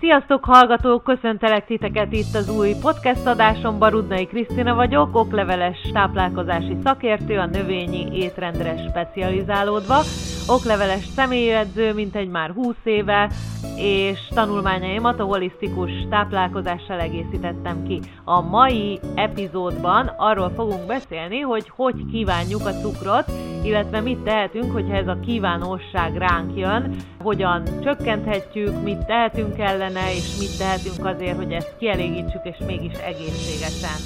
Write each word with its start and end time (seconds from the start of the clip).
Sziasztok 0.00 0.44
hallgatók, 0.44 1.04
köszöntelek 1.04 1.66
titeket 1.66 2.12
itt 2.12 2.34
az 2.34 2.48
új 2.48 2.74
podcast 2.82 3.26
adásomban, 3.26 3.90
Rudnai 3.90 4.26
Krisztina 4.26 4.74
vagyok, 4.74 5.16
okleveles 5.16 5.78
táplálkozási 5.92 6.76
szakértő, 6.84 7.38
a 7.38 7.46
növényi 7.46 8.08
étrendre 8.12 8.74
specializálódva, 8.88 10.00
okleveles 10.50 11.06
személyedző, 11.06 11.94
mint 11.94 12.16
egy 12.16 12.28
már 12.28 12.50
20 12.50 12.74
éve, 12.84 13.30
és 13.76 14.18
tanulmányaimat 14.34 15.20
a 15.20 15.24
holisztikus 15.24 15.90
táplálkozással 16.10 17.00
egészítettem 17.00 17.82
ki. 17.82 18.00
A 18.24 18.40
mai 18.40 19.00
epizódban 19.14 20.06
arról 20.16 20.50
fogunk 20.50 20.86
beszélni, 20.86 21.40
hogy 21.40 21.68
hogy 21.76 22.06
kívánjuk 22.10 22.66
a 22.66 22.72
cukrot, 22.72 23.24
illetve 23.64 24.00
mit 24.00 24.18
tehetünk, 24.18 24.72
hogyha 24.72 24.94
ez 24.96 25.08
a 25.08 25.20
kívánóság 25.20 26.16
ránk 26.16 26.56
jön, 26.56 26.94
hogyan 27.22 27.62
csökkenthetjük, 27.82 28.82
mit 28.82 29.06
tehetünk 29.06 29.58
ellene, 29.58 30.12
és 30.12 30.36
mit 30.38 30.58
tehetünk 30.58 31.06
azért, 31.06 31.36
hogy 31.36 31.52
ezt 31.52 31.76
kielégítsük, 31.78 32.44
és 32.44 32.56
mégis 32.66 32.98
egészségesen. 32.98 33.98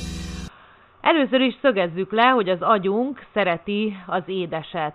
Először 1.01 1.41
is 1.41 1.55
szögezzük 1.63 2.13
le, 2.13 2.29
hogy 2.29 2.49
az 2.49 2.63
agyunk 2.63 3.27
szereti 3.33 3.97
az 4.07 4.23
édeset. 4.27 4.95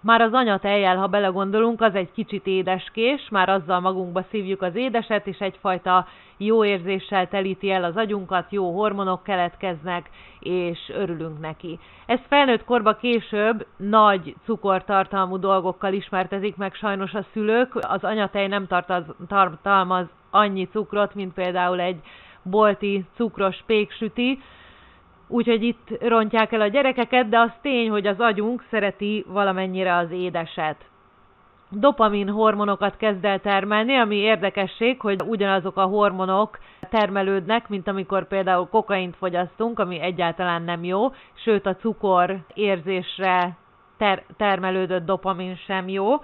Már 0.00 0.20
az 0.20 0.32
anyatejjel, 0.32 0.96
ha 0.96 1.06
belegondolunk, 1.06 1.80
az 1.80 1.94
egy 1.94 2.12
kicsit 2.12 2.46
édeskés, 2.46 3.28
már 3.30 3.48
azzal 3.48 3.80
magunkba 3.80 4.24
szívjuk 4.30 4.62
az 4.62 4.74
édeset, 4.74 5.26
és 5.26 5.38
egyfajta 5.38 6.06
jó 6.36 6.64
érzéssel 6.64 7.28
telíti 7.28 7.70
el 7.70 7.84
az 7.84 7.96
agyunkat, 7.96 8.52
jó 8.52 8.74
hormonok 8.74 9.22
keletkeznek, 9.22 10.10
és 10.40 10.78
örülünk 10.94 11.40
neki. 11.40 11.78
Ez 12.06 12.20
felnőtt 12.28 12.64
korba 12.64 12.96
később 12.96 13.66
nagy 13.76 14.34
cukortartalmú 14.44 15.38
dolgokkal 15.38 15.92
ismertezik 15.92 16.56
meg 16.56 16.74
sajnos 16.74 17.12
a 17.12 17.24
szülők. 17.32 17.74
Az 17.74 18.04
anyatej 18.04 18.46
nem 18.46 18.66
tartalmaz 19.28 20.06
annyi 20.30 20.64
cukrot, 20.64 21.14
mint 21.14 21.34
például 21.34 21.80
egy 21.80 22.00
bolti 22.42 23.04
cukros 23.14 23.62
péksüti, 23.66 24.38
úgyhogy 25.28 25.62
itt 25.62 26.02
rontják 26.02 26.52
el 26.52 26.60
a 26.60 26.66
gyerekeket, 26.66 27.28
de 27.28 27.38
az 27.38 27.50
tény, 27.62 27.90
hogy 27.90 28.06
az 28.06 28.20
agyunk 28.20 28.64
szereti 28.70 29.24
valamennyire 29.28 29.96
az 29.96 30.10
édeset. 30.10 30.76
Dopamin 31.70 32.28
hormonokat 32.28 32.96
kezd 32.96 33.24
el 33.24 33.40
termelni, 33.40 33.96
ami 33.96 34.16
érdekesség, 34.16 35.00
hogy 35.00 35.22
ugyanazok 35.26 35.76
a 35.76 35.84
hormonok 35.84 36.58
termelődnek, 36.90 37.68
mint 37.68 37.88
amikor 37.88 38.28
például 38.28 38.68
kokaint 38.68 39.16
fogyasztunk, 39.16 39.78
ami 39.78 40.00
egyáltalán 40.00 40.62
nem 40.62 40.84
jó, 40.84 41.12
sőt 41.34 41.66
a 41.66 41.76
cukor 41.76 42.36
érzésre 42.54 43.56
ter- 43.98 44.24
termelődött 44.36 45.06
dopamin 45.06 45.56
sem 45.56 45.88
jó. 45.88 46.14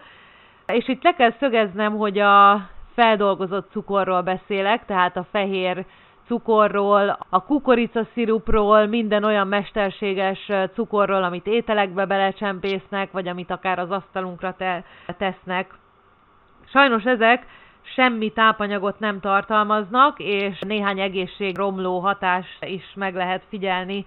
És 0.66 0.88
itt 0.88 1.02
le 1.02 1.14
kell 1.14 1.32
szögeznem, 1.38 1.96
hogy 1.96 2.18
a 2.18 2.68
feldolgozott 2.94 3.70
cukorról 3.70 4.22
beszélek, 4.22 4.84
tehát 4.84 5.16
a 5.16 5.26
fehér 5.30 5.84
cukorról, 6.32 7.18
a 7.28 7.44
kukoricaszirupról, 7.44 8.86
minden 8.86 9.24
olyan 9.24 9.46
mesterséges 9.46 10.50
cukorról, 10.74 11.22
amit 11.22 11.46
ételekbe 11.46 12.04
belecsempésznek, 12.06 13.12
vagy 13.12 13.28
amit 13.28 13.50
akár 13.50 13.78
az 13.78 13.90
asztalunkra 13.90 14.54
te- 14.58 14.84
tesznek. 15.18 15.74
Sajnos 16.72 17.04
ezek 17.04 17.46
semmi 17.82 18.30
tápanyagot 18.30 18.98
nem 18.98 19.20
tartalmaznak, 19.20 20.18
és 20.18 20.58
néhány 20.60 21.00
egészségromló 21.00 21.98
hatást 21.98 22.64
is 22.64 22.92
meg 22.94 23.14
lehet 23.14 23.42
figyelni 23.48 24.06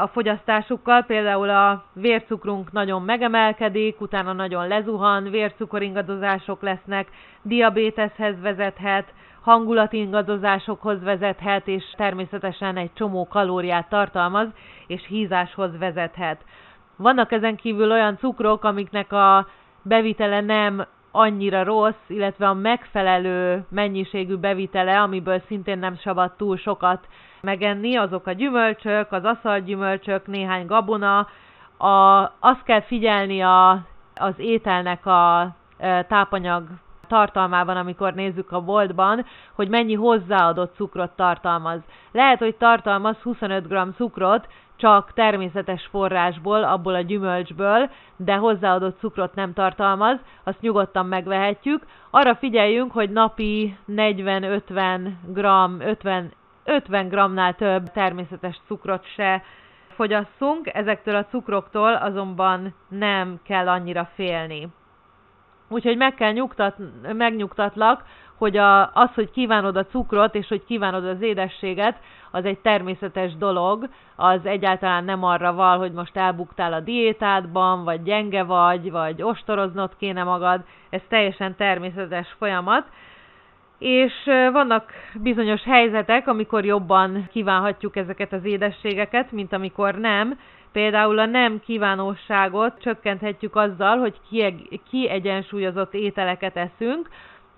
a 0.00 0.06
fogyasztásukkal, 0.06 1.02
például 1.02 1.50
a 1.50 1.84
vércukrunk 1.92 2.72
nagyon 2.72 3.02
megemelkedik, 3.02 4.00
utána 4.00 4.32
nagyon 4.32 4.68
lezuhan, 4.68 5.30
vércukoringadozások 5.30 6.62
lesznek, 6.62 7.08
diabéteshez 7.42 8.40
vezethet, 8.40 9.12
hangulatingadozásokhoz 9.42 11.02
vezethet, 11.02 11.68
és 11.68 11.84
természetesen 11.96 12.76
egy 12.76 12.92
csomó 12.94 13.26
kalóriát 13.28 13.88
tartalmaz, 13.88 14.48
és 14.86 15.06
hízáshoz 15.06 15.78
vezethet. 15.78 16.44
Vannak 16.96 17.32
ezen 17.32 17.56
kívül 17.56 17.90
olyan 17.90 18.16
cukrok, 18.16 18.64
amiknek 18.64 19.12
a 19.12 19.46
bevitele 19.82 20.40
nem 20.40 20.86
annyira 21.10 21.64
rossz, 21.64 22.04
illetve 22.06 22.48
a 22.48 22.54
megfelelő 22.54 23.64
mennyiségű 23.68 24.36
bevitele, 24.36 25.00
amiből 25.00 25.42
szintén 25.46 25.78
nem 25.78 25.96
szabad 25.96 26.32
túl 26.36 26.56
sokat 26.56 27.06
megenni, 27.40 27.96
azok 27.96 28.26
a 28.26 28.32
gyümölcsök, 28.32 29.12
az 29.12 29.24
aszalgyümölcsök, 29.24 30.26
néhány 30.26 30.66
gabona. 30.66 31.26
A, 31.78 32.22
azt 32.40 32.62
kell 32.64 32.80
figyelni 32.80 33.42
a, 33.42 33.70
az 34.14 34.34
ételnek 34.36 35.06
a 35.06 35.54
e, 35.78 36.04
tápanyag 36.04 36.64
tartalmában, 37.10 37.76
amikor 37.76 38.14
nézzük 38.14 38.52
a 38.52 38.60
boltban, 38.60 39.26
hogy 39.54 39.68
mennyi 39.68 39.94
hozzáadott 39.94 40.74
cukrot 40.74 41.10
tartalmaz. 41.10 41.80
Lehet, 42.12 42.38
hogy 42.38 42.56
tartalmaz 42.56 43.16
25 43.16 43.68
g 43.68 43.94
cukrot, 43.96 44.46
csak 44.76 45.12
természetes 45.12 45.88
forrásból, 45.90 46.64
abból 46.64 46.94
a 46.94 47.00
gyümölcsből, 47.00 47.90
de 48.16 48.34
hozzáadott 48.34 48.98
cukrot 48.98 49.34
nem 49.34 49.52
tartalmaz, 49.52 50.18
azt 50.44 50.60
nyugodtan 50.60 51.06
megvehetjük. 51.06 51.86
Arra 52.10 52.34
figyeljünk, 52.34 52.92
hogy 52.92 53.10
napi 53.10 53.76
40-50 53.88 55.08
g, 55.26 55.38
50, 55.78 56.32
50 56.64 57.08
g-nál 57.08 57.54
több 57.54 57.90
természetes 57.90 58.60
cukrot 58.66 59.04
se 59.14 59.42
fogyasszunk, 59.88 60.74
ezektől 60.74 61.14
a 61.14 61.26
cukroktól 61.26 61.94
azonban 61.94 62.74
nem 62.88 63.40
kell 63.44 63.68
annyira 63.68 64.08
félni. 64.14 64.68
Úgyhogy 65.72 65.96
meg 65.96 66.14
kell 66.14 66.32
nyugtat, 66.32 66.76
megnyugtatlak, 67.12 68.04
hogy 68.38 68.56
a, 68.56 68.92
az, 68.92 69.14
hogy 69.14 69.30
kívánod 69.30 69.76
a 69.76 69.86
cukrot, 69.86 70.34
és 70.34 70.48
hogy 70.48 70.64
kívánod 70.64 71.04
az 71.04 71.22
édességet, 71.22 71.96
az 72.30 72.44
egy 72.44 72.58
természetes 72.58 73.36
dolog, 73.36 73.88
az 74.16 74.46
egyáltalán 74.46 75.04
nem 75.04 75.24
arra 75.24 75.52
val, 75.52 75.78
hogy 75.78 75.92
most 75.92 76.16
elbuktál 76.16 76.72
a 76.72 76.80
diétádban, 76.80 77.84
vagy 77.84 78.02
gyenge 78.02 78.42
vagy, 78.42 78.90
vagy 78.90 79.22
ostoroznod 79.22 79.96
kéne 79.96 80.22
magad, 80.22 80.60
ez 80.90 81.00
teljesen 81.08 81.56
természetes 81.56 82.34
folyamat, 82.38 82.86
és 83.80 84.12
vannak 84.52 84.92
bizonyos 85.22 85.62
helyzetek, 85.62 86.28
amikor 86.28 86.64
jobban 86.64 87.28
kívánhatjuk 87.32 87.96
ezeket 87.96 88.32
az 88.32 88.44
édességeket, 88.44 89.32
mint 89.32 89.52
amikor 89.52 89.94
nem, 89.94 90.38
Például 90.72 91.18
a 91.18 91.26
nem 91.26 91.60
kívánóságot 91.60 92.80
csökkenthetjük 92.80 93.56
azzal, 93.56 93.98
hogy 93.98 94.14
kiegyensúlyozott 94.90 95.94
ételeket 95.94 96.56
eszünk, 96.56 97.08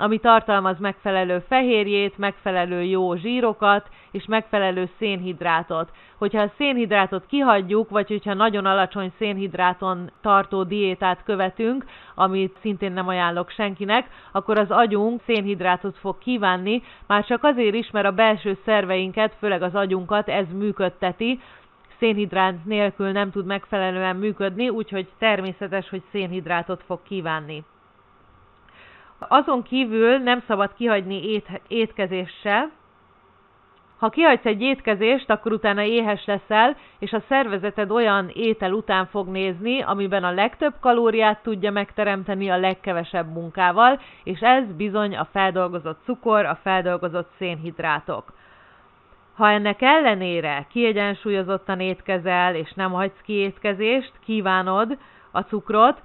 ami 0.02 0.18
tartalmaz 0.18 0.78
megfelelő 0.78 1.38
fehérjét, 1.48 2.18
megfelelő 2.18 2.82
jó 2.82 3.14
zsírokat 3.14 3.88
és 4.10 4.24
megfelelő 4.26 4.90
szénhidrátot. 4.98 5.90
Hogyha 6.18 6.40
a 6.40 6.52
szénhidrátot 6.56 7.26
kihagyjuk, 7.26 7.90
vagy 7.90 8.08
hogyha 8.08 8.34
nagyon 8.34 8.66
alacsony 8.66 9.12
szénhidráton 9.18 10.10
tartó 10.20 10.62
diétát 10.62 11.22
követünk, 11.24 11.84
amit 12.14 12.56
szintén 12.60 12.92
nem 12.92 13.08
ajánlok 13.08 13.50
senkinek, 13.50 14.08
akkor 14.32 14.58
az 14.58 14.70
agyunk 14.70 15.20
szénhidrátot 15.26 15.98
fog 15.98 16.19
kívánni, 16.19 16.82
már 17.06 17.24
csak 17.24 17.44
azért 17.44 17.74
is, 17.74 17.90
mert 17.90 18.06
a 18.06 18.12
belső 18.12 18.58
szerveinket, 18.64 19.34
főleg 19.38 19.62
az 19.62 19.74
agyunkat 19.74 20.28
ez 20.28 20.46
működteti, 20.52 21.40
szénhidrát 21.98 22.64
nélkül 22.64 23.10
nem 23.10 23.30
tud 23.30 23.46
megfelelően 23.46 24.16
működni, 24.16 24.69
úgyhogy 24.69 25.08
természetes, 25.19 25.88
hogy 25.88 26.02
szénhidrátot 26.10 26.82
fog 26.86 27.02
kívánni. 27.02 27.64
Azon 29.28 29.62
kívül 29.62 30.18
nem 30.18 30.42
szabad 30.46 30.74
kihagyni 30.74 31.30
ét, 31.30 31.60
étkezéssel. 31.68 32.70
Ha 33.98 34.08
kihagysz 34.08 34.44
egy 34.44 34.62
étkezést, 34.62 35.30
akkor 35.30 35.52
utána 35.52 35.82
éhes 35.82 36.24
leszel, 36.24 36.76
és 36.98 37.12
a 37.12 37.22
szervezeted 37.28 37.90
olyan 37.90 38.30
étel 38.34 38.72
után 38.72 39.06
fog 39.06 39.28
nézni, 39.28 39.82
amiben 39.82 40.24
a 40.24 40.30
legtöbb 40.30 40.74
kalóriát 40.80 41.42
tudja 41.42 41.70
megteremteni 41.70 42.50
a 42.50 42.58
legkevesebb 42.58 43.32
munkával, 43.32 44.00
és 44.24 44.40
ez 44.40 44.64
bizony 44.76 45.16
a 45.16 45.28
feldolgozott 45.32 46.00
cukor, 46.04 46.44
a 46.44 46.58
feldolgozott 46.62 47.30
szénhidrátok. 47.38 48.32
Ha 49.34 49.50
ennek 49.50 49.82
ellenére 49.82 50.66
kiegyensúlyozottan 50.70 51.80
étkezel, 51.80 52.54
és 52.54 52.72
nem 52.72 52.90
hagysz 52.92 53.20
ki 53.25 53.32
étkezést, 53.32 54.12
kívánod 54.25 54.98
a 55.30 55.40
cukrot, 55.40 56.02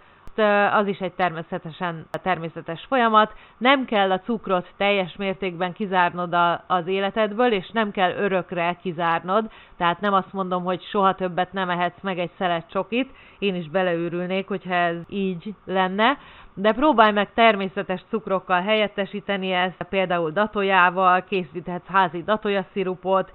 az 0.71 0.87
is 0.87 0.99
egy 0.99 1.13
természetesen 1.13 2.05
természetes 2.23 2.85
folyamat. 2.87 3.33
Nem 3.57 3.85
kell 3.85 4.11
a 4.11 4.19
cukrot 4.19 4.73
teljes 4.77 5.15
mértékben 5.15 5.73
kizárnod 5.73 6.33
a, 6.33 6.63
az 6.67 6.87
életedből, 6.87 7.51
és 7.51 7.69
nem 7.73 7.91
kell 7.91 8.11
örökre 8.11 8.77
kizárnod, 8.81 9.49
tehát 9.77 9.99
nem 9.99 10.13
azt 10.13 10.33
mondom, 10.33 10.63
hogy 10.63 10.83
soha 10.83 11.15
többet 11.15 11.53
nem 11.53 11.69
ehetsz 11.69 12.01
meg 12.01 12.19
egy 12.19 12.31
szelet 12.37 12.69
csokit, 12.69 13.09
én 13.39 13.55
is 13.55 13.69
beleőrülnék, 13.69 14.47
hogyha 14.47 14.73
ez 14.73 14.95
így 15.09 15.53
lenne, 15.65 16.17
de 16.53 16.73
próbálj 16.73 17.11
meg 17.11 17.33
természetes 17.33 18.01
cukrokkal 18.09 18.61
helyettesíteni 18.61 19.51
ezt, 19.51 19.83
például 19.89 20.31
datójával, 20.31 21.23
készíthetsz 21.23 21.87
házi 21.87 22.23
datójaszirupot, 22.23 23.31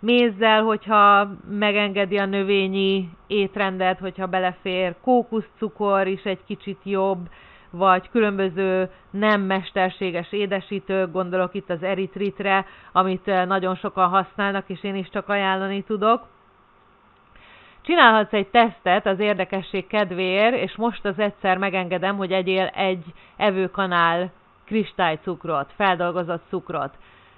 mézzel, 0.00 0.62
hogyha 0.62 1.28
megengedi 1.48 2.18
a 2.18 2.26
növényi 2.26 3.10
étrendet, 3.26 3.98
hogyha 3.98 4.26
belefér, 4.26 4.94
kókuszcukor 5.02 6.06
is 6.06 6.22
egy 6.22 6.44
kicsit 6.46 6.78
jobb, 6.84 7.28
vagy 7.70 8.10
különböző 8.10 8.90
nem 9.10 9.40
mesterséges 9.40 10.32
édesítők, 10.32 11.12
gondolok 11.12 11.54
itt 11.54 11.70
az 11.70 11.82
eritritre, 11.82 12.66
amit 12.92 13.26
nagyon 13.46 13.74
sokan 13.74 14.08
használnak, 14.08 14.68
és 14.68 14.84
én 14.84 14.94
is 14.94 15.08
csak 15.10 15.28
ajánlani 15.28 15.82
tudok. 15.82 16.26
Csinálhatsz 17.82 18.32
egy 18.32 18.48
tesztet 18.48 19.06
az 19.06 19.18
érdekesség 19.18 19.86
kedvéért, 19.86 20.56
és 20.56 20.76
most 20.76 21.04
az 21.04 21.18
egyszer 21.18 21.56
megengedem, 21.56 22.16
hogy 22.16 22.32
egyél 22.32 22.66
egy 22.66 23.04
evőkanál 23.36 24.30
kristálycukrot, 24.64 25.72
feldolgozott 25.76 26.42
cukrot 26.48 26.90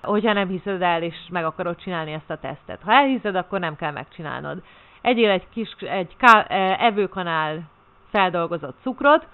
hogyha 0.03 0.33
nem 0.33 0.49
hiszed 0.49 0.83
el, 0.83 1.03
és 1.03 1.15
meg 1.31 1.45
akarod 1.45 1.77
csinálni 1.77 2.13
ezt 2.13 2.31
a 2.31 2.39
tesztet. 2.39 2.81
Ha 2.83 2.93
elhiszed, 2.93 3.35
akkor 3.35 3.61
nem 3.61 3.77
kell 3.77 3.93
megcsinálnod. 3.93 4.63
Egyél 5.01 5.31
egy 5.31 5.49
kis 5.49 5.71
egy 5.79 6.17
ká, 6.17 6.45
e, 6.49 6.77
evőkanál 6.81 7.63
feldolgozott 8.11 8.77
cukrot, 8.83 9.27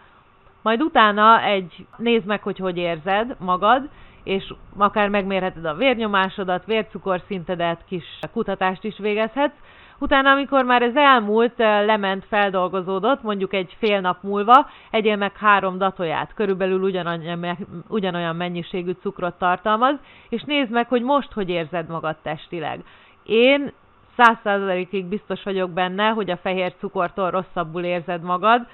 majd 0.62 0.82
utána 0.82 1.42
egy, 1.42 1.86
nézd 1.96 2.26
meg, 2.26 2.42
hogy 2.42 2.58
hogy 2.58 2.76
érzed 2.76 3.36
magad, 3.38 3.88
és 4.24 4.54
akár 4.76 5.08
megmérheted 5.08 5.64
a 5.64 5.74
vérnyomásodat, 5.74 6.64
vércukorszintedet, 6.64 7.84
kis 7.88 8.04
kutatást 8.32 8.84
is 8.84 8.98
végezhetsz, 8.98 9.58
Utána, 9.98 10.30
amikor 10.30 10.64
már 10.64 10.82
ez 10.82 10.94
elmúlt, 10.94 11.60
eh, 11.60 11.84
lement, 11.84 12.24
feldolgozódott, 12.24 13.22
mondjuk 13.22 13.52
egy 13.52 13.76
fél 13.78 14.00
nap 14.00 14.22
múlva, 14.22 14.66
egyél 14.90 15.16
meg 15.16 15.36
három 15.36 15.78
datóját, 15.78 16.34
körülbelül 16.34 16.82
ugyanolyan, 16.82 17.56
ugyanolyan 17.88 18.36
mennyiségű 18.36 18.92
cukrot 19.00 19.38
tartalmaz, 19.38 19.94
és 20.28 20.42
nézd 20.42 20.70
meg, 20.70 20.88
hogy 20.88 21.02
most 21.02 21.32
hogy 21.32 21.48
érzed 21.48 21.88
magad 21.88 22.16
testileg. 22.22 22.84
Én 23.22 23.72
száz 24.16 24.36
százalékig 24.42 25.04
biztos 25.04 25.42
vagyok 25.42 25.70
benne, 25.70 26.08
hogy 26.08 26.30
a 26.30 26.36
fehér 26.36 26.72
cukortól 26.78 27.30
rosszabbul 27.30 27.84
érzed 27.84 28.22
magad, 28.22 28.66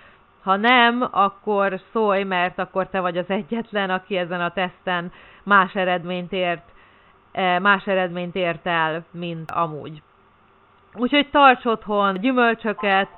ha 0.42 0.56
nem, 0.56 1.08
akkor 1.10 1.80
szólj, 1.92 2.22
mert 2.22 2.58
akkor 2.58 2.88
te 2.88 3.00
vagy 3.00 3.16
az 3.18 3.28
egyetlen, 3.28 3.90
aki 3.90 4.16
ezen 4.16 4.40
a 4.40 4.52
teszten 4.52 5.12
más 5.42 5.74
eredményt 5.74 6.32
ért, 6.32 6.64
eh, 7.32 7.58
más 7.58 7.86
eredményt 7.86 8.34
ért 8.34 8.66
el, 8.66 9.04
mint 9.10 9.50
amúgy. 9.50 10.02
Úgyhogy 10.94 11.30
tarts 11.30 11.64
otthon 11.64 12.20
gyümölcsöket, 12.20 13.08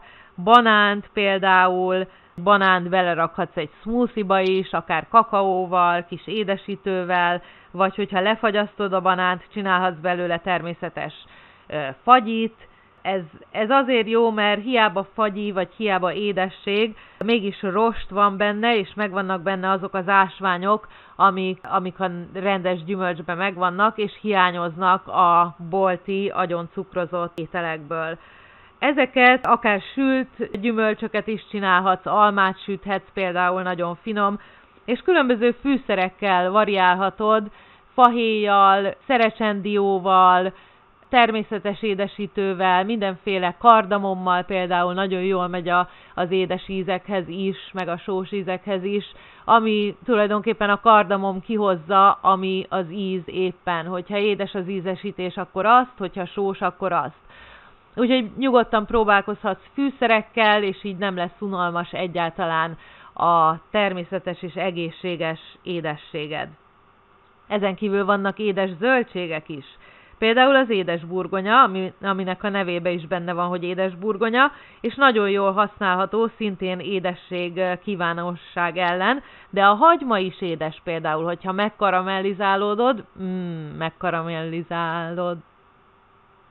banánt 0.45 1.11
például, 1.13 2.07
banánt 2.43 2.89
belerakhatsz 2.89 3.57
egy 3.57 3.71
smoothie-ba 3.81 4.41
is, 4.41 4.73
akár 4.73 5.09
kakaóval, 5.09 6.05
kis 6.05 6.27
édesítővel, 6.27 7.43
vagy 7.71 7.95
hogyha 7.95 8.21
lefagyasztod 8.21 8.93
a 8.93 9.01
banánt, 9.01 9.47
csinálhatsz 9.53 9.99
belőle 10.01 10.39
természetes 10.39 11.15
fagyit, 12.03 12.69
ez, 13.05 13.21
ez 13.51 13.71
azért 13.71 14.09
jó, 14.09 14.31
mert 14.31 14.63
hiába 14.63 15.07
fagyi, 15.15 15.53
vagy 15.53 15.69
hiába 15.77 16.13
édesség, 16.13 16.97
mégis 17.25 17.63
rost 17.63 18.11
van 18.11 18.37
benne, 18.37 18.77
és 18.77 18.93
megvannak 18.95 19.43
benne 19.43 19.71
azok 19.71 19.95
az 19.95 20.09
ásványok, 20.09 20.89
amik, 21.17 21.61
amik 21.63 22.01
a 22.01 22.11
rendes 22.33 22.85
gyümölcsben 22.85 23.37
megvannak, 23.37 23.99
és 23.99 24.13
hiányoznak 24.21 25.09
a 25.09 25.57
bolti, 25.71 26.29
agyon 26.35 26.69
cukrozott 26.73 27.39
ételekből. 27.39 28.19
Ezeket 28.79 29.47
akár 29.47 29.81
sült 29.95 30.61
gyümölcsöket 30.61 31.27
is 31.27 31.47
csinálhatsz, 31.51 32.07
almát 32.07 32.63
süthetsz 32.63 33.13
például, 33.15 33.63
nagyon 33.63 33.97
finom, 34.03 34.39
és 34.85 35.01
különböző 35.01 35.51
fűszerekkel 35.61 36.51
variálhatod, 36.51 37.51
fahéjjal, 37.95 38.95
szerecsendióval, 39.07 40.53
természetes 41.15 41.83
édesítővel, 41.83 42.85
mindenféle 42.85 43.57
kardamommal 43.59 44.43
például 44.43 44.93
nagyon 44.95 45.23
jól 45.23 45.49
megy 45.49 45.69
a, 45.69 45.89
az 46.15 46.31
édes 46.31 46.69
ízekhez 46.69 47.29
is, 47.29 47.57
meg 47.73 47.89
a 47.89 47.97
sós 47.97 48.33
ízekhez 48.33 48.85
is, 48.85 49.05
ami 49.45 49.97
tulajdonképpen 50.05 50.71
a 50.71 50.81
kardamom 50.81 51.41
kihozza, 51.41 52.13
ami 52.13 52.67
az 52.69 52.91
íz 52.91 53.23
éppen. 53.25 53.87
Hogyha 53.87 54.19
édes 54.19 54.55
az 54.55 54.69
ízesítés, 54.69 55.37
akkor 55.37 55.67
azt, 55.67 55.99
hogyha 55.99 56.27
sós, 56.27 56.61
akkor 56.61 56.93
azt. 56.93 57.21
Úgyhogy 57.97 58.31
nyugodtan 58.37 58.87
próbálkozhatsz 58.87 59.71
fűszerekkel, 59.73 60.63
és 60.63 60.85
így 60.85 60.97
nem 60.97 61.17
lesz 61.17 61.41
unalmas 61.41 61.93
egyáltalán 61.93 62.79
a 63.15 63.55
természetes 63.71 64.43
és 64.43 64.55
egészséges 64.55 65.41
édességed. 65.63 66.49
Ezen 67.49 67.75
kívül 67.75 68.05
vannak 68.05 68.39
édes 68.39 68.71
zöldségek 68.79 69.49
is. 69.49 69.65
Például 70.25 70.57
az 70.57 70.71
édesburgonya, 70.71 71.63
ami, 71.63 71.93
aminek 72.03 72.43
a 72.43 72.49
nevébe 72.49 72.91
is 72.91 73.07
benne 73.07 73.33
van, 73.33 73.49
hogy 73.49 73.65
édesburgonya, 73.65 74.53
és 74.81 74.95
nagyon 74.95 75.31
jól 75.31 75.53
használható 75.53 76.31
szintén 76.37 76.79
édesség 76.79 77.61
kívánosság 77.83 78.77
ellen, 78.77 79.23
de 79.51 79.65
a 79.65 79.75
hagyma 79.75 80.19
is 80.19 80.41
édes 80.41 80.81
például, 80.85 81.25
hogyha 81.25 81.53
megkaramellizálódod, 81.53 83.05
mm, 83.23 83.77
megkaramellizálod, 83.79 85.39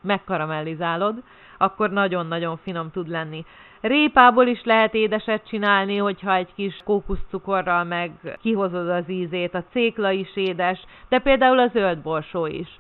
megkaramellizálod, 0.02 1.16
akkor 1.58 1.90
nagyon-nagyon 1.90 2.58
finom 2.58 2.92
tud 2.92 3.08
lenni. 3.08 3.46
Répából 3.82 4.48
is 4.48 4.64
lehet 4.64 4.94
édeset 4.94 5.48
csinálni, 5.48 5.98
hogyha 5.98 6.36
egy 6.36 6.54
kis 6.56 6.82
kókuszcukorral 6.86 7.84
meg 7.84 8.12
kihozod 8.42 8.90
az 8.90 9.10
ízét. 9.10 9.54
A 9.54 9.64
cékla 9.72 10.12
is 10.12 10.36
édes, 10.36 10.84
de 11.10 11.20
például 11.20 11.60
a 11.60 11.68
zöldborsó 11.68 12.46
is 12.46 12.80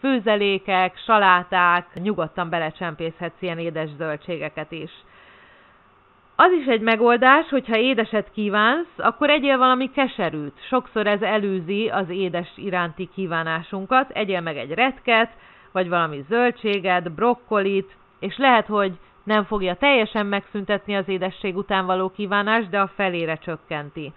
főzelékek, 0.00 0.98
saláták, 1.06 1.86
nyugodtan 1.94 2.48
belecsempészhetsz 2.48 3.42
ilyen 3.42 3.58
édes 3.58 3.88
zöldségeket 3.98 4.72
is. 4.72 4.90
Az 6.36 6.52
is 6.60 6.66
egy 6.66 6.80
megoldás, 6.80 7.48
hogyha 7.48 7.76
édeset 7.76 8.30
kívánsz, 8.32 8.88
akkor 8.96 9.30
egyél 9.30 9.58
valami 9.58 9.90
keserűt. 9.90 10.66
Sokszor 10.68 11.06
ez 11.06 11.22
előzi 11.22 11.88
az 11.88 12.08
édes 12.08 12.48
iránti 12.56 13.08
kívánásunkat. 13.14 14.10
Egyél 14.10 14.40
meg 14.40 14.56
egy 14.56 14.70
retket, 14.70 15.30
vagy 15.72 15.88
valami 15.88 16.24
zöldséget, 16.28 17.12
brokkolit, 17.12 17.96
és 18.20 18.36
lehet, 18.36 18.66
hogy 18.66 18.92
nem 19.24 19.44
fogja 19.44 19.74
teljesen 19.74 20.26
megszüntetni 20.26 20.96
az 20.96 21.08
édesség 21.08 21.56
után 21.56 21.86
való 21.86 22.10
kívánást, 22.10 22.70
de 22.70 22.80
a 22.80 22.90
felére 22.94 23.36
csökkenti. 23.36 24.12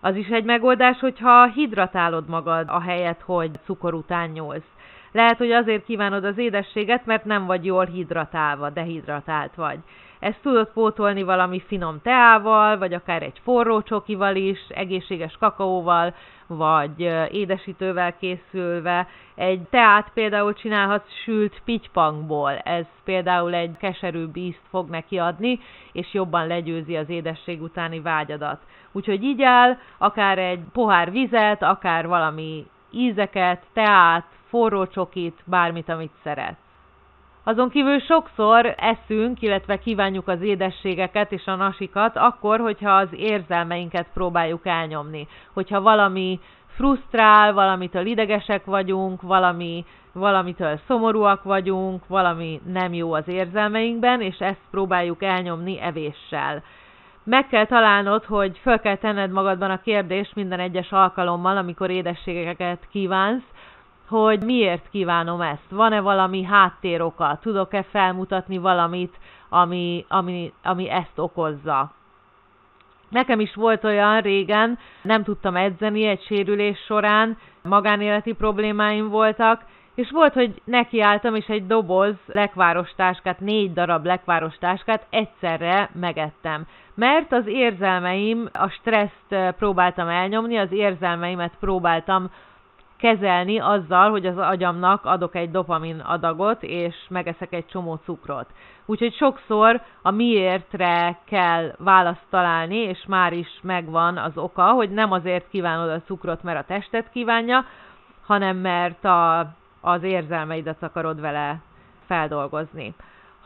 Az 0.00 0.16
is 0.16 0.28
egy 0.28 0.44
megoldás, 0.44 0.98
hogyha 0.98 1.46
hidratálod 1.46 2.28
magad 2.28 2.68
a 2.68 2.80
helyet, 2.80 3.20
hogy 3.20 3.50
cukor 3.64 3.94
után 3.94 4.30
nyúlsz. 4.30 4.70
Lehet, 5.12 5.36
hogy 5.36 5.52
azért 5.52 5.84
kívánod 5.84 6.24
az 6.24 6.38
édességet, 6.38 7.06
mert 7.06 7.24
nem 7.24 7.46
vagy 7.46 7.64
jól 7.64 7.84
hidratálva, 7.84 8.70
dehidratált 8.70 9.54
vagy. 9.54 9.78
Ezt 10.18 10.40
tudod 10.42 10.72
pótolni 10.72 11.22
valami 11.22 11.62
finom 11.66 12.00
teával, 12.02 12.78
vagy 12.78 12.94
akár 12.94 13.22
egy 13.22 13.40
forró 13.42 13.82
csokival 13.82 14.36
is, 14.36 14.58
egészséges 14.68 15.36
kakaóval, 15.40 16.14
vagy 16.46 17.00
édesítővel 17.30 18.16
készülve. 18.16 19.06
Egy 19.34 19.60
teát 19.70 20.10
például 20.14 20.54
csinálhatsz 20.54 21.12
sült 21.24 21.60
pitypangból, 21.64 22.50
ez 22.50 22.86
például 23.04 23.54
egy 23.54 23.76
keserűbb 23.78 24.36
ízt 24.36 24.62
fog 24.70 24.88
neki 24.88 25.18
adni, 25.18 25.60
és 25.92 26.14
jobban 26.14 26.46
legyőzi 26.46 26.96
az 26.96 27.08
édesség 27.08 27.62
utáni 27.62 28.00
vágyadat. 28.00 28.60
Úgyhogy 28.92 29.22
így 29.22 29.42
áll, 29.42 29.76
akár 29.98 30.38
egy 30.38 30.60
pohár 30.72 31.10
vizet, 31.10 31.62
akár 31.62 32.06
valami 32.06 32.66
ízeket, 32.90 33.62
teát, 33.72 34.24
forró 34.48 34.86
csokit, 34.86 35.42
bármit, 35.44 35.88
amit 35.88 36.12
szeret. 36.22 36.56
Azon 37.44 37.68
kívül 37.68 38.00
sokszor 38.00 38.74
eszünk, 38.76 39.42
illetve 39.42 39.78
kívánjuk 39.78 40.28
az 40.28 40.40
édességeket 40.40 41.32
és 41.32 41.46
a 41.46 41.54
nasikat, 41.54 42.16
akkor, 42.16 42.60
hogyha 42.60 42.90
az 42.90 43.08
érzelmeinket 43.10 44.06
próbáljuk 44.14 44.66
elnyomni. 44.66 45.26
Hogyha 45.52 45.80
valami 45.80 46.40
frusztrál, 46.66 47.52
valamitől 47.52 48.06
idegesek 48.06 48.64
vagyunk, 48.64 49.22
valami, 49.22 49.84
valamitől 50.12 50.80
szomorúak 50.86 51.42
vagyunk, 51.42 52.06
valami 52.06 52.60
nem 52.72 52.92
jó 52.94 53.12
az 53.12 53.28
érzelmeinkben, 53.28 54.20
és 54.20 54.38
ezt 54.38 54.60
próbáljuk 54.70 55.22
elnyomni 55.22 55.80
evéssel. 55.80 56.62
Meg 57.28 57.48
kell 57.48 57.66
találnod, 57.66 58.24
hogy 58.24 58.58
föl 58.62 58.78
kell 58.80 58.96
tenned 58.96 59.30
magadban 59.30 59.70
a 59.70 59.80
kérdést 59.80 60.34
minden 60.34 60.60
egyes 60.60 60.92
alkalommal, 60.92 61.56
amikor 61.56 61.90
édességeket 61.90 62.88
kívánsz, 62.90 63.42
hogy 64.08 64.42
miért 64.42 64.90
kívánom 64.90 65.40
ezt. 65.40 65.70
Van-e 65.70 66.00
valami 66.00 66.42
háttéroka? 66.42 67.38
Tudok-e 67.42 67.82
felmutatni 67.82 68.58
valamit, 68.58 69.16
ami, 69.48 70.04
ami, 70.08 70.52
ami 70.62 70.90
ezt 70.90 71.18
okozza? 71.18 71.90
Nekem 73.08 73.40
is 73.40 73.54
volt 73.54 73.84
olyan 73.84 74.20
régen, 74.20 74.78
nem 75.02 75.22
tudtam 75.22 75.56
edzeni 75.56 76.04
egy 76.04 76.22
sérülés 76.22 76.78
során, 76.78 77.38
magánéleti 77.62 78.32
problémáim 78.32 79.08
voltak, 79.08 79.64
és 79.98 80.10
volt, 80.10 80.32
hogy 80.32 80.62
nekiálltam, 80.64 81.34
és 81.34 81.46
egy 81.46 81.66
doboz 81.66 82.14
lekváros 82.26 82.90
táskát, 82.96 83.40
négy 83.40 83.72
darab 83.72 84.04
lekváros 84.04 84.58
táskát 84.58 85.06
egyszerre 85.10 85.90
megettem. 85.92 86.66
Mert 86.94 87.32
az 87.32 87.46
érzelmeim, 87.46 88.48
a 88.52 88.68
stresszt 88.68 89.54
próbáltam 89.56 90.08
elnyomni, 90.08 90.58
az 90.58 90.72
érzelmeimet 90.72 91.52
próbáltam 91.60 92.30
kezelni 92.96 93.60
azzal, 93.60 94.10
hogy 94.10 94.26
az 94.26 94.38
agyamnak 94.38 95.04
adok 95.04 95.34
egy 95.34 95.50
dopamin 95.50 95.98
adagot, 95.98 96.62
és 96.62 96.94
megeszek 97.08 97.52
egy 97.52 97.66
csomó 97.66 97.94
cukrot. 98.04 98.46
Úgyhogy 98.86 99.14
sokszor 99.14 99.80
a 100.02 100.10
miértre 100.10 101.18
kell 101.24 101.74
választ 101.78 102.26
találni, 102.30 102.76
és 102.76 103.04
már 103.08 103.32
is 103.32 103.60
megvan 103.62 104.16
az 104.18 104.36
oka, 104.36 104.70
hogy 104.70 104.90
nem 104.90 105.12
azért 105.12 105.48
kívánod 105.48 105.90
a 105.90 106.02
cukrot, 106.02 106.42
mert 106.42 106.58
a 106.58 106.74
testet 106.74 107.10
kívánja, 107.10 107.64
hanem 108.26 108.56
mert 108.56 109.04
a, 109.04 109.56
az 109.80 110.02
érzelmeidet 110.02 110.82
akarod 110.82 111.20
vele 111.20 111.60
feldolgozni. 112.06 112.94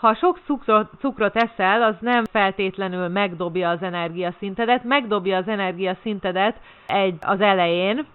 Ha 0.00 0.14
sok 0.14 0.38
cukrot, 0.44 0.90
cukrot 0.98 1.36
eszel, 1.36 1.82
az 1.82 1.94
nem 2.00 2.24
feltétlenül 2.24 3.08
megdobja 3.08 3.68
az 3.68 3.82
energiaszintedet, 3.82 4.84
megdobja 4.84 5.36
az 5.36 5.48
energiaszintedet 5.48 6.56
egy, 6.86 7.16
az 7.20 7.40
elején, 7.40 8.06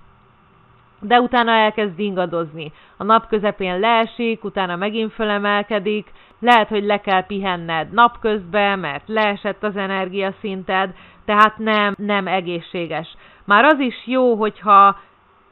de 0.99 1.19
utána 1.19 1.51
elkezd 1.51 1.99
ingadozni. 1.99 2.71
A 2.97 3.03
nap 3.03 3.27
közepén 3.27 3.79
leesik, 3.79 4.43
utána 4.43 4.75
megint 4.75 5.13
fölemelkedik, 5.13 6.11
lehet, 6.39 6.67
hogy 6.67 6.83
le 6.83 6.99
kell 6.99 7.25
pihenned 7.25 7.91
napközben, 7.91 8.79
mert 8.79 9.07
leesett 9.07 9.63
az 9.63 9.75
energiaszinted, 9.75 10.93
tehát 11.25 11.57
nem, 11.57 11.95
nem 11.97 12.27
egészséges. 12.27 13.15
Már 13.45 13.63
az 13.65 13.79
is 13.79 13.95
jó, 14.05 14.35
hogyha 14.35 14.97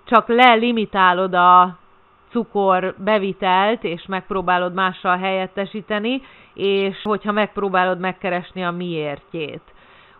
csak 0.05 0.27
lelimitálod 0.27 1.33
a 1.33 1.77
cukor 2.35 2.95
bevitelt, 2.97 3.83
és 3.83 4.05
megpróbálod 4.07 4.73
mással 4.73 5.17
helyettesíteni, 5.17 6.21
és 6.53 7.01
hogyha 7.03 7.31
megpróbálod 7.31 7.99
megkeresni 7.99 8.63
a 8.63 8.71
miértjét. 8.71 9.61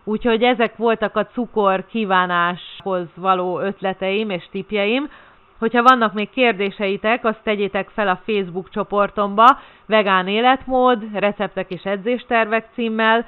Úgyhogy 0.04 0.42
ezek 0.42 0.76
voltak 0.76 1.16
a 1.16 1.26
cukor 1.26 1.86
kívánáshoz 1.86 3.06
való 3.14 3.60
ötleteim 3.60 4.30
és 4.30 4.48
tipjeim. 4.50 5.10
Hogyha 5.58 5.82
vannak 5.82 6.12
még 6.12 6.30
kérdéseitek, 6.30 7.24
azt 7.24 7.42
tegyétek 7.42 7.88
fel 7.88 8.08
a 8.08 8.20
Facebook 8.24 8.70
csoportomba, 8.70 9.58
vegán 9.86 10.28
életmód, 10.28 11.02
receptek 11.14 11.70
és 11.70 11.82
edzéstervek 11.82 12.68
címmel. 12.74 13.26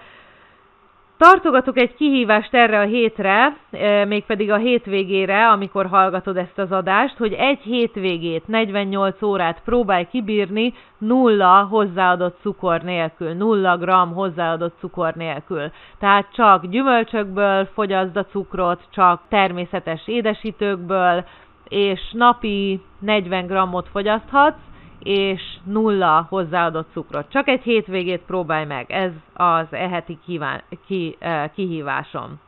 Tartogatok 1.19 1.79
egy 1.79 1.95
kihívást 1.95 2.55
erre 2.55 2.79
a 2.81 2.85
hétre, 2.85 3.57
e, 3.71 4.05
mégpedig 4.05 4.51
a 4.51 4.57
hétvégére, 4.57 5.49
amikor 5.49 5.87
hallgatod 5.87 6.37
ezt 6.37 6.59
az 6.59 6.73
adást, 6.73 7.17
hogy 7.17 7.33
egy 7.33 7.59
hétvégét, 7.59 8.47
48 8.47 9.23
órát 9.23 9.63
próbálj 9.65 10.07
kibírni 10.11 10.75
nulla 10.99 11.67
hozzáadott 11.71 12.39
cukor 12.41 12.83
nélkül, 12.83 13.33
nulla 13.33 13.77
gram 13.77 14.13
hozzáadott 14.13 14.79
cukor 14.79 15.15
nélkül. 15.15 15.71
Tehát 15.99 16.27
csak 16.33 16.67
gyümölcsökből 16.67 17.69
fogyaszd 17.75 18.17
a 18.17 18.25
cukrot, 18.25 18.81
csak 18.91 19.21
természetes 19.29 20.03
édesítőkből, 20.09 21.25
és 21.69 22.01
napi 22.13 22.81
40 22.99 23.47
grammot 23.47 23.89
fogyaszthatsz, 23.89 24.69
és 25.03 25.43
nulla 25.65 26.27
hozzáadott 26.29 26.93
cukrot. 26.93 27.31
Csak 27.31 27.49
egy 27.49 27.63
hétvégét 27.63 28.23
próbálj 28.27 28.65
meg, 28.65 28.91
ez 28.91 29.11
az 29.35 29.67
eheti 29.71 30.19
kíván, 30.27 30.63
ki, 30.87 31.17
eh, 31.19 31.51
kihívásom. 31.55 32.41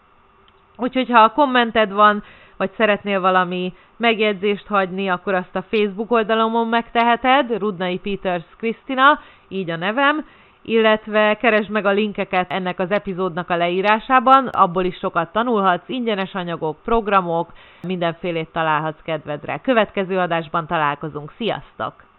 Úgyhogy 0.76 1.10
ha 1.10 1.20
a 1.20 1.32
kommented 1.32 1.92
van, 1.92 2.22
vagy 2.56 2.70
szeretnél 2.76 3.20
valami 3.20 3.72
megjegyzést 3.96 4.66
hagyni, 4.66 5.08
akkor 5.08 5.34
azt 5.34 5.56
a 5.56 5.62
Facebook 5.62 6.10
oldalomon 6.10 6.68
megteheted, 6.68 7.58
Rudnai 7.58 7.98
Peters 7.98 8.44
Krisztina, 8.56 9.20
így 9.48 9.70
a 9.70 9.76
nevem, 9.76 10.24
illetve 10.62 11.34
keresd 11.34 11.70
meg 11.70 11.86
a 11.86 11.90
linkeket 11.90 12.50
ennek 12.50 12.78
az 12.78 12.90
epizódnak 12.90 13.50
a 13.50 13.56
leírásában, 13.56 14.46
abból 14.46 14.84
is 14.84 14.96
sokat 14.96 15.32
tanulhatsz, 15.32 15.88
ingyenes 15.88 16.34
anyagok, 16.34 16.82
programok, 16.84 17.52
mindenfélét 17.82 18.48
találhatsz 18.52 19.02
kedvedre. 19.02 19.60
Következő 19.62 20.18
adásban 20.18 20.66
találkozunk, 20.66 21.32
sziasztok! 21.36 22.09